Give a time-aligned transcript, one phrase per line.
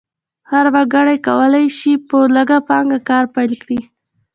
[0.51, 3.79] هر وګړی کولی شي په لږه پانګه کار پیل کړي.